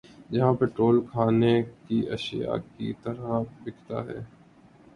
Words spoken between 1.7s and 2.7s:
کی اشیا